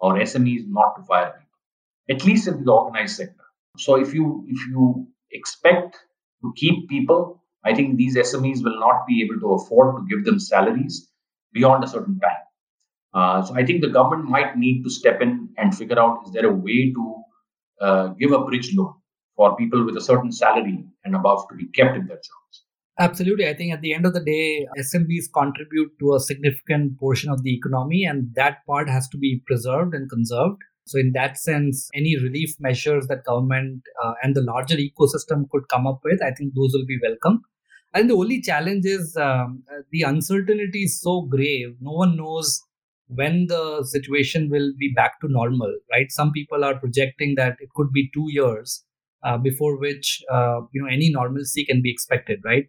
or 0.00 0.14
SMEs 0.14 0.62
not 0.68 0.96
to 0.96 1.02
fire 1.02 1.32
people, 1.38 2.16
at 2.16 2.24
least 2.24 2.48
in 2.48 2.64
the 2.64 2.72
organized 2.72 3.16
sector. 3.16 3.44
So 3.76 3.96
if 3.96 4.14
you 4.14 4.44
if 4.48 4.58
you 4.68 5.06
expect 5.32 5.96
to 6.42 6.52
keep 6.56 6.88
people, 6.88 7.42
I 7.64 7.74
think 7.74 7.96
these 7.96 8.16
SMEs 8.16 8.64
will 8.64 8.78
not 8.78 9.06
be 9.06 9.22
able 9.22 9.40
to 9.40 9.52
afford 9.54 9.96
to 9.96 10.06
give 10.08 10.24
them 10.24 10.38
salaries 10.38 11.08
beyond 11.52 11.84
a 11.84 11.88
certain 11.88 12.18
time. 12.18 12.42
Uh, 13.12 13.42
so 13.42 13.54
I 13.54 13.64
think 13.64 13.80
the 13.80 13.88
government 13.88 14.28
might 14.28 14.56
need 14.56 14.82
to 14.84 14.90
step 14.90 15.20
in 15.20 15.48
and 15.58 15.76
figure 15.76 15.98
out 15.98 16.22
is 16.26 16.32
there 16.32 16.46
a 16.46 16.52
way 16.52 16.92
to 16.92 17.22
uh, 17.80 18.06
give 18.08 18.32
a 18.32 18.44
bridge 18.44 18.72
loan 18.74 18.94
for 19.36 19.56
people 19.56 19.84
with 19.84 19.96
a 19.96 20.00
certain 20.00 20.30
salary 20.30 20.84
and 21.04 21.16
above 21.16 21.48
to 21.48 21.56
be 21.56 21.66
kept 21.66 21.96
in 21.96 22.06
their 22.06 22.16
jobs. 22.16 22.64
Absolutely. 23.00 23.48
I 23.48 23.54
think 23.54 23.72
at 23.72 23.80
the 23.80 23.94
end 23.94 24.04
of 24.04 24.12
the 24.12 24.20
day, 24.20 24.66
SMBs 24.78 25.32
contribute 25.32 25.90
to 26.00 26.14
a 26.14 26.20
significant 26.20 26.98
portion 26.98 27.30
of 27.30 27.42
the 27.42 27.54
economy, 27.54 28.04
and 28.04 28.34
that 28.34 28.58
part 28.66 28.90
has 28.90 29.08
to 29.08 29.16
be 29.16 29.42
preserved 29.46 29.94
and 29.94 30.10
conserved. 30.10 30.58
So, 30.86 30.98
in 30.98 31.12
that 31.12 31.38
sense, 31.38 31.88
any 31.94 32.18
relief 32.18 32.56
measures 32.60 33.06
that 33.06 33.24
government 33.24 33.82
uh, 34.04 34.12
and 34.22 34.34
the 34.34 34.42
larger 34.42 34.76
ecosystem 34.76 35.48
could 35.50 35.66
come 35.70 35.86
up 35.86 36.00
with, 36.04 36.22
I 36.22 36.32
think 36.32 36.52
those 36.54 36.72
will 36.74 36.84
be 36.84 36.98
welcome. 37.02 37.42
And 37.94 38.10
the 38.10 38.14
only 38.14 38.42
challenge 38.42 38.84
is 38.84 39.16
um, 39.16 39.62
the 39.92 40.02
uncertainty 40.02 40.82
is 40.82 41.00
so 41.00 41.22
grave. 41.22 41.76
No 41.80 41.92
one 41.92 42.16
knows 42.16 42.60
when 43.06 43.46
the 43.46 43.82
situation 43.84 44.50
will 44.50 44.72
be 44.78 44.92
back 44.94 45.20
to 45.22 45.28
normal, 45.28 45.74
right? 45.90 46.12
Some 46.12 46.32
people 46.32 46.64
are 46.64 46.78
projecting 46.78 47.34
that 47.36 47.56
it 47.60 47.70
could 47.74 47.92
be 47.92 48.10
two 48.12 48.26
years 48.28 48.84
uh, 49.22 49.38
before 49.38 49.78
which 49.78 50.22
uh, 50.30 50.60
you 50.72 50.82
know 50.82 50.88
any 50.88 51.10
normalcy 51.10 51.64
can 51.64 51.80
be 51.80 51.90
expected, 51.90 52.40
right? 52.44 52.68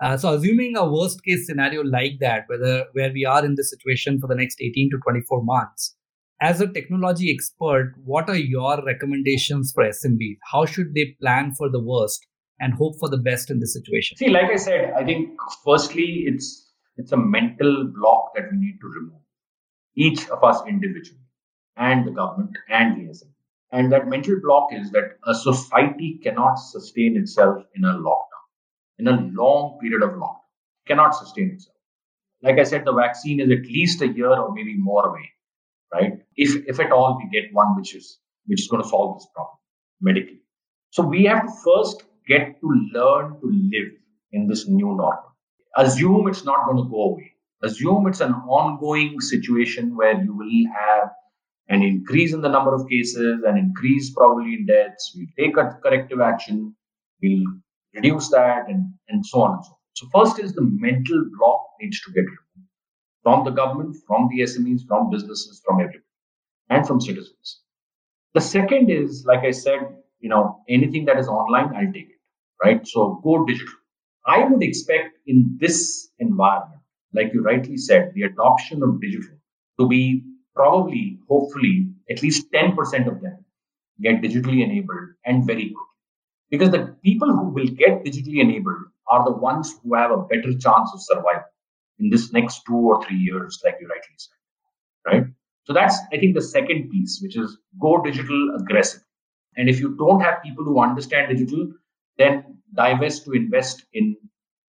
Uh, 0.00 0.16
so, 0.16 0.32
assuming 0.34 0.76
a 0.76 0.88
worst 0.88 1.24
case 1.24 1.46
scenario 1.46 1.82
like 1.82 2.18
that, 2.20 2.44
whether 2.46 2.86
where 2.92 3.12
we 3.12 3.24
are 3.24 3.44
in 3.44 3.56
this 3.56 3.70
situation 3.70 4.20
for 4.20 4.28
the 4.28 4.34
next 4.34 4.60
18 4.60 4.90
to 4.90 4.98
24 4.98 5.42
months, 5.42 5.96
as 6.40 6.60
a 6.60 6.68
technology 6.68 7.34
expert, 7.34 7.94
what 8.04 8.28
are 8.28 8.36
your 8.36 8.84
recommendations 8.84 9.72
for 9.72 9.84
SMBs? 9.84 10.36
How 10.52 10.66
should 10.66 10.94
they 10.94 11.16
plan 11.20 11.52
for 11.54 11.68
the 11.68 11.82
worst 11.82 12.24
and 12.60 12.74
hope 12.74 12.94
for 13.00 13.08
the 13.08 13.18
best 13.18 13.50
in 13.50 13.58
this 13.58 13.72
situation? 13.72 14.16
See, 14.16 14.28
like 14.28 14.50
I 14.50 14.56
said, 14.56 14.92
I 14.96 15.04
think 15.04 15.30
firstly, 15.64 16.24
it's 16.26 16.70
it's 16.96 17.12
a 17.12 17.16
mental 17.16 17.90
block 17.94 18.32
that 18.36 18.44
we 18.52 18.58
need 18.58 18.78
to 18.80 18.86
remove, 18.86 19.20
each 19.96 20.28
of 20.30 20.44
us 20.44 20.60
individually, 20.68 21.26
and 21.76 22.06
the 22.06 22.12
government 22.12 22.56
and 22.68 22.96
the 22.96 23.10
SMB. 23.10 23.32
And 23.70 23.92
that 23.92 24.08
mental 24.08 24.36
block 24.42 24.68
is 24.72 24.90
that 24.92 25.18
a 25.26 25.34
society 25.34 26.20
cannot 26.22 26.54
sustain 26.54 27.16
itself 27.16 27.64
in 27.74 27.84
a 27.84 27.94
lockdown, 27.94 28.27
in 28.98 29.08
a 29.08 29.30
long 29.32 29.78
period 29.80 30.02
of 30.02 30.10
lockdown, 30.10 30.36
cannot 30.86 31.14
sustain 31.14 31.50
itself. 31.50 31.76
Like 32.42 32.58
I 32.58 32.64
said, 32.64 32.84
the 32.84 32.92
vaccine 32.92 33.40
is 33.40 33.50
at 33.50 33.66
least 33.66 34.02
a 34.02 34.08
year 34.08 34.30
or 34.30 34.54
maybe 34.54 34.76
more 34.76 35.08
away 35.08 35.32
right? 35.92 36.12
If 36.36 36.66
if 36.66 36.80
at 36.80 36.92
all 36.92 37.18
we 37.18 37.28
get 37.30 37.52
one 37.52 37.76
which 37.76 37.94
is 37.94 38.18
which 38.46 38.60
is 38.60 38.68
going 38.68 38.82
to 38.82 38.88
solve 38.88 39.18
this 39.18 39.26
problem 39.34 39.58
medically. 40.00 40.40
So 40.90 41.02
we 41.02 41.24
have 41.24 41.42
to 41.42 41.52
first 41.64 42.02
get 42.26 42.60
to 42.60 42.68
learn 42.92 43.40
to 43.40 43.46
live 43.46 43.92
in 44.32 44.46
this 44.46 44.68
new 44.68 44.86
normal. 44.86 45.34
Assume 45.76 46.28
it's 46.28 46.44
not 46.44 46.66
going 46.66 46.78
to 46.78 46.90
go 46.90 47.02
away. 47.12 47.32
Assume 47.62 48.06
it's 48.06 48.20
an 48.20 48.32
ongoing 48.32 49.20
situation 49.20 49.96
where 49.96 50.22
you 50.22 50.34
will 50.34 50.72
have 50.78 51.10
an 51.68 51.82
increase 51.82 52.32
in 52.32 52.40
the 52.40 52.48
number 52.48 52.74
of 52.74 52.88
cases, 52.88 53.42
an 53.44 53.58
increase 53.58 54.10
probably 54.10 54.54
in 54.54 54.66
deaths. 54.66 55.14
We 55.16 55.28
take 55.38 55.56
a 55.56 55.78
corrective 55.82 56.20
action. 56.20 56.74
We'll 57.22 57.44
reduce 57.98 58.30
that 58.30 58.68
and, 58.68 58.92
and 59.08 59.24
so 59.24 59.42
on 59.42 59.54
and 59.56 59.64
so 59.64 59.72
on. 59.72 59.78
So 59.94 60.06
first 60.14 60.38
is 60.38 60.52
the 60.52 60.62
mental 60.62 61.24
block 61.38 61.60
needs 61.80 62.00
to 62.02 62.12
get 62.12 62.20
removed 62.20 62.68
from 63.22 63.44
the 63.44 63.50
government, 63.50 63.96
from 64.06 64.28
the 64.30 64.42
SMEs, 64.42 64.86
from 64.86 65.10
businesses, 65.10 65.60
from 65.64 65.80
everybody, 65.80 66.04
and 66.70 66.86
from 66.86 67.00
citizens. 67.00 67.60
The 68.34 68.40
second 68.40 68.90
is, 68.90 69.24
like 69.26 69.44
I 69.44 69.50
said, 69.50 69.80
you 70.20 70.28
know, 70.28 70.62
anything 70.68 71.04
that 71.06 71.18
is 71.18 71.28
online, 71.28 71.74
I'll 71.74 71.92
take 71.92 72.10
it, 72.10 72.20
right? 72.64 72.86
So 72.86 73.20
go 73.24 73.44
digital. 73.44 73.74
I 74.26 74.44
would 74.44 74.62
expect 74.62 75.18
in 75.26 75.56
this 75.60 76.10
environment, 76.18 76.80
like 77.14 77.32
you 77.32 77.42
rightly 77.42 77.76
said, 77.76 78.12
the 78.14 78.22
adoption 78.22 78.82
of 78.82 79.00
digital 79.00 79.36
to 79.80 79.88
be 79.88 80.22
probably, 80.54 81.18
hopefully, 81.28 81.88
at 82.10 82.22
least 82.22 82.52
10% 82.52 82.76
of 83.08 83.20
them 83.20 83.44
get 84.00 84.22
digitally 84.22 84.62
enabled 84.62 85.10
and 85.24 85.46
very 85.46 85.70
quickly. 85.70 85.87
Because 86.50 86.70
the 86.70 86.96
people 87.02 87.30
who 87.30 87.48
will 87.50 87.66
get 87.66 88.04
digitally 88.04 88.40
enabled 88.40 88.84
are 89.08 89.24
the 89.24 89.32
ones 89.32 89.76
who 89.82 89.94
have 89.94 90.10
a 90.10 90.22
better 90.22 90.52
chance 90.52 90.90
of 90.94 91.02
survival 91.02 91.44
in 91.98 92.10
this 92.10 92.32
next 92.32 92.62
two 92.66 92.76
or 92.76 93.04
three 93.04 93.16
years, 93.16 93.60
like 93.64 93.76
you 93.80 93.88
rightly 93.88 94.16
said, 94.16 95.12
right? 95.12 95.24
So 95.64 95.72
that's, 95.74 95.98
I 96.12 96.18
think, 96.18 96.34
the 96.34 96.42
second 96.42 96.90
piece, 96.90 97.20
which 97.22 97.36
is 97.36 97.58
go 97.80 98.00
digital 98.02 98.56
aggressive. 98.58 99.02
And 99.56 99.68
if 99.68 99.80
you 99.80 99.96
don't 99.96 100.20
have 100.20 100.42
people 100.42 100.64
who 100.64 100.80
understand 100.80 101.36
digital, 101.36 101.72
then 102.16 102.58
divest 102.74 103.24
to 103.24 103.32
invest 103.32 103.84
in 103.92 104.16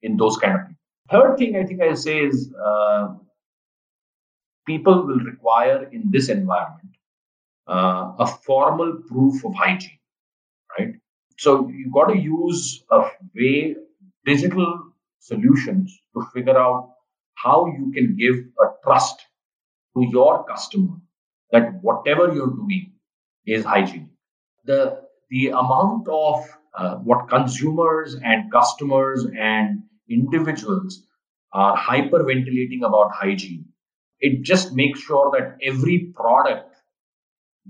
in 0.01 0.17
those 0.17 0.37
kind 0.37 0.55
of 0.55 0.61
people. 0.67 0.75
Third 1.11 1.37
thing 1.37 1.55
I 1.55 1.65
think 1.65 1.81
I'll 1.81 1.95
say 1.95 2.19
is 2.19 2.53
uh, 2.65 3.09
people 4.65 5.05
will 5.05 5.19
require 5.19 5.89
in 5.91 6.09
this 6.09 6.29
environment 6.29 6.95
uh, 7.67 8.13
a 8.19 8.27
formal 8.27 9.01
proof 9.07 9.43
of 9.45 9.53
hygiene, 9.55 9.99
right? 10.77 10.93
So 11.39 11.69
you've 11.69 11.93
got 11.93 12.07
to 12.07 12.17
use 12.17 12.83
a 12.91 12.99
way 13.33 13.75
digital 14.25 14.91
solutions 15.19 15.97
to 16.13 16.25
figure 16.33 16.57
out 16.59 16.89
how 17.35 17.65
you 17.67 17.93
can 17.95 18.17
give 18.17 18.35
a 18.59 18.65
trust 18.83 19.21
to 19.95 20.05
your 20.11 20.43
customer 20.43 20.97
that 21.53 21.81
whatever 21.81 22.33
you're 22.33 22.53
doing 22.53 22.91
is 23.45 23.63
hygienic. 23.63 24.09
The, 24.65 24.99
the 25.29 25.47
amount 25.51 26.09
of 26.09 26.45
uh, 26.77 26.95
what 26.95 27.29
consumers 27.29 28.17
and 28.21 28.51
customers 28.51 29.25
and 29.39 29.83
individuals 30.09 31.03
are 31.53 31.77
hyperventilating 31.77 32.85
about 32.85 33.13
hygiene, 33.13 33.63
it 34.19 34.43
just 34.43 34.73
makes 34.73 34.99
sure 34.99 35.31
that 35.37 35.57
every 35.65 36.11
product 36.13 36.75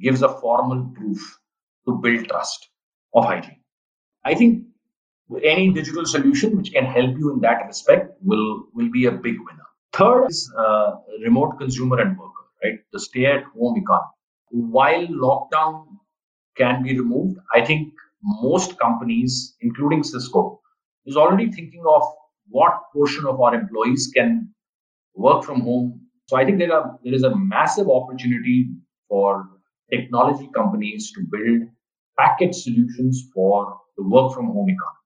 gives 0.01 0.23
a 0.23 0.29
formal 0.29 0.91
proof 0.95 1.37
to 1.85 1.99
build 2.01 2.27
trust 2.27 2.67
of 3.13 3.25
hygiene. 3.25 3.58
I 4.25 4.35
think 4.35 4.63
any 5.43 5.71
digital 5.71 6.05
solution 6.05 6.57
which 6.57 6.71
can 6.71 6.85
help 6.85 7.17
you 7.17 7.33
in 7.33 7.39
that 7.41 7.65
respect 7.67 8.11
will 8.21 8.63
will 8.73 8.89
be 8.91 9.05
a 9.05 9.11
big 9.11 9.35
winner. 9.39 9.67
Third 9.93 10.27
is 10.27 10.51
uh, 10.57 10.91
remote 11.23 11.57
consumer 11.59 11.99
and 11.99 12.17
worker, 12.17 12.45
right? 12.63 12.79
The 12.93 12.99
stay-at-home 12.99 13.77
economy. 13.77 14.13
While 14.51 15.07
lockdown 15.07 15.85
can 16.57 16.83
be 16.83 16.97
removed, 16.97 17.39
I 17.53 17.63
think 17.65 17.93
most 18.23 18.77
companies, 18.79 19.55
including 19.61 20.03
Cisco, 20.03 20.59
is 21.05 21.15
already 21.15 21.51
thinking 21.51 21.83
of 21.87 22.03
what 22.49 22.73
portion 22.93 23.25
of 23.25 23.39
our 23.39 23.53
employees 23.53 24.11
can 24.15 24.53
work 25.15 25.43
from 25.43 25.61
home. 25.61 26.01
So 26.27 26.37
I 26.37 26.45
think 26.45 26.59
there 26.59 26.73
are 26.73 26.99
there 27.03 27.13
is 27.13 27.23
a 27.23 27.35
massive 27.35 27.89
opportunity 27.89 28.69
for 29.07 29.47
technology 29.91 30.49
companies 30.55 31.11
to 31.13 31.21
build 31.31 31.69
package 32.17 32.55
solutions 32.55 33.27
for 33.33 33.77
the 33.99 34.07
work 34.07 34.33
from 34.33 34.47
home 34.47 34.69
economy. 34.69 34.99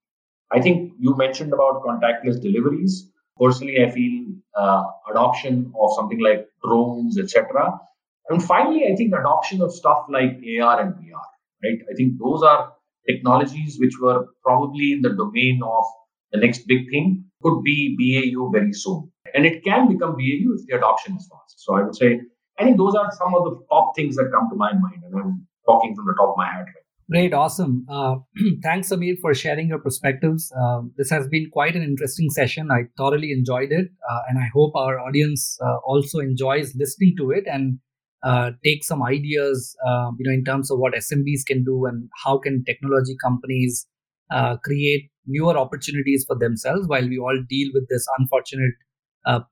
I 0.52 0.62
think 0.62 0.94
you 1.00 1.16
mentioned 1.18 1.52
about 1.54 1.84
contactless 1.84 2.42
deliveries. 2.42 3.10
Personally, 3.40 3.84
I 3.84 3.90
feel 3.90 4.26
uh, 4.56 4.84
adoption 5.10 5.74
of 5.82 5.90
something 5.96 6.20
like 6.20 6.48
drones, 6.64 7.18
etc. 7.18 7.80
And 8.30 8.44
finally, 8.44 8.86
I 8.92 8.96
think 8.96 9.14
adoption 9.14 9.62
of 9.62 9.74
stuff 9.74 10.06
like 10.10 10.32
AR 10.62 10.82
and 10.82 10.94
VR. 10.94 11.28
Right? 11.64 11.80
I 11.92 11.96
think 11.96 12.20
those 12.20 12.44
are 12.44 12.74
technologies 13.10 13.78
which 13.80 13.96
were 14.00 14.28
probably 14.44 14.94
in 14.94 15.02
the 15.02 15.10
domain 15.10 15.62
of 15.66 15.86
the 16.32 16.40
next 16.40 16.68
big 16.68 16.90
thing. 16.92 17.26
Could 17.42 17.64
be 17.64 17.98
BAU 18.00 18.50
very 18.52 18.74
soon, 18.74 19.12
and 19.34 19.46
it 19.46 19.64
can 19.66 19.92
become 19.92 20.12
BAU 20.12 20.54
if 20.58 20.66
the 20.68 20.78
adoption 20.78 21.18
is 21.18 21.28
fast. 21.30 21.56
So 21.58 21.76
I 21.76 21.82
would 21.82 21.96
say 21.96 22.22
I 22.60 22.64
think 22.64 22.78
those 22.78 22.96
are 22.96 23.12
some 23.12 23.34
of 23.34 23.44
the 23.46 23.60
top 23.70 23.96
things 23.96 24.16
that 24.16 24.32
come 24.32 24.50
to 24.50 24.56
my 24.56 24.72
mind, 24.72 25.04
and 25.04 25.20
I'm 25.20 25.48
talking 25.66 25.96
from 25.96 26.06
the 26.06 26.16
top 26.18 26.30
of 26.30 26.38
my 26.38 26.50
head. 26.50 26.66
Right 26.68 26.83
Great, 27.14 27.32
awesome. 27.32 27.86
Uh, 27.88 28.16
thanks, 28.64 28.90
Sameer, 28.90 29.20
for 29.22 29.36
sharing 29.36 29.68
your 29.68 29.78
perspectives. 29.78 30.52
Uh, 30.60 30.82
this 30.98 31.12
has 31.12 31.28
been 31.28 31.48
quite 31.52 31.76
an 31.76 31.84
interesting 31.84 32.32
session. 32.32 32.72
I 32.72 32.86
thoroughly 32.98 33.32
enjoyed 33.32 33.72
it, 33.72 33.90
uh, 34.10 34.20
and 34.28 34.40
I 34.40 34.50
hope 34.52 34.76
our 34.76 35.00
audience 35.00 35.60
uh, 35.64 35.78
also 35.86 36.18
enjoys 36.18 36.74
listening 36.76 37.14
to 37.20 37.30
it 37.30 37.44
and 37.46 37.78
uh, 38.24 38.50
take 38.66 38.84
some 38.84 39.04
ideas, 39.04 39.76
uh, 39.88 40.10
you 40.18 40.28
know, 40.28 40.34
in 40.34 40.44
terms 40.44 40.72
of 40.72 40.80
what 40.80 40.96
SMBs 40.96 41.46
can 41.46 41.64
do 41.64 41.86
and 41.86 42.10
how 42.26 42.40
can 42.40 42.64
technology 42.64 43.16
companies 43.24 43.86
create 44.64 45.12
newer 45.28 45.56
opportunities 45.56 46.26
for 46.28 46.36
themselves 46.36 46.88
while 46.88 47.08
we 47.08 47.20
all 47.20 47.40
deal 47.48 47.70
with 47.76 47.88
this 47.90 48.08
unfortunate 48.18 48.74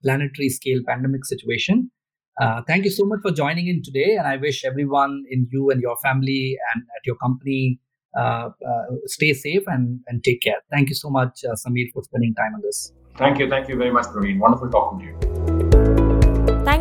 planetary 0.04 0.50
scale 0.50 0.80
pandemic 0.88 1.26
situation. 1.26 1.92
Uh, 2.40 2.62
thank 2.68 2.86
you 2.86 2.92
so 2.92 3.06
much 3.06 3.20
for 3.22 3.32
joining 3.32 3.68
in 3.68 3.82
today, 3.84 4.16
and 4.16 4.28
I 4.28 4.38
wish 4.38 4.64
everyone 4.66 5.24
in 5.30 5.48
you 5.52 5.70
and 5.70 5.82
your 5.82 5.98
family 5.98 6.58
and 6.74 6.84
at 6.84 7.06
your 7.06 7.16
company 7.16 7.80
uh, 8.18 8.50
uh, 8.68 8.86
stay 9.06 9.34
safe 9.34 9.64
and, 9.68 10.00
and 10.08 10.24
take 10.24 10.42
care. 10.42 10.58
Thank 10.72 10.90
you 10.90 10.96
so 10.96 11.10
much, 11.10 11.44
uh, 11.46 11.56
Sameer, 11.56 11.92
for 11.94 12.04
spending 12.04 12.34
time 12.36 12.56
on 12.56 12.62
this. 12.62 12.94
Thank 13.18 13.40
you. 13.40 13.50
Thank 13.50 13.68
you 13.70 13.78
very 13.78 13.92
much, 13.92 14.06
Praveen. 14.06 14.40
Wonderful 14.40 14.70
talking 14.70 15.00
to 15.00 15.06
you. 15.06 15.31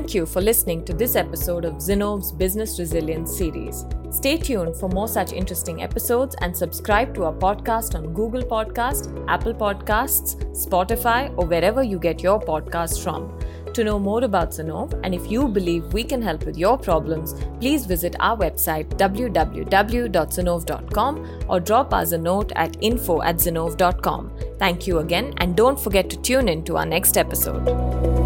Thank 0.01 0.15
you 0.15 0.25
for 0.25 0.41
listening 0.41 0.83
to 0.87 0.95
this 0.95 1.15
episode 1.15 1.67
of 1.67 1.75
Zinnov's 1.75 2.33
Business 2.33 2.79
Resilience 2.79 3.37
series. 3.37 3.85
Stay 4.11 4.39
tuned 4.39 4.75
for 4.75 4.89
more 4.89 5.07
such 5.07 5.35
interesting 5.35 5.83
episodes 5.83 6.35
and 6.41 6.57
subscribe 6.57 7.15
to 7.17 7.25
our 7.25 7.35
podcast 7.35 7.95
on 7.95 8.15
Google 8.15 8.43
Podcast, 8.43 9.13
Apple 9.29 9.53
Podcasts, 9.53 10.37
Spotify, 10.57 11.31
or 11.37 11.45
wherever 11.45 11.83
you 11.83 11.99
get 11.99 12.23
your 12.23 12.41
podcasts 12.41 13.05
from. 13.05 13.39
To 13.75 13.85
know 13.85 13.99
more 13.99 14.25
about 14.25 14.53
Zinnove 14.53 14.99
and 15.05 15.15
if 15.15 15.31
you 15.31 15.47
believe 15.47 15.93
we 15.93 16.03
can 16.03 16.23
help 16.23 16.47
with 16.47 16.57
your 16.57 16.79
problems, 16.79 17.35
please 17.61 17.85
visit 17.85 18.17
our 18.21 18.39
website 18.39 18.89
www.zinnov.com 18.97 21.27
or 21.47 21.61
drop 21.61 21.93
us 21.93 22.13
a 22.13 22.19
note 22.19 22.53
at 22.57 22.75
info 22.81 23.21
at. 23.21 24.31
Thank 24.59 24.87
you 24.87 25.01
again 25.01 25.35
and 25.37 25.55
don't 25.55 25.79
forget 25.79 26.09
to 26.09 26.17
tune 26.17 26.49
in 26.49 26.65
to 26.65 26.79
our 26.79 26.87
next 26.87 27.19
episode. 27.19 28.20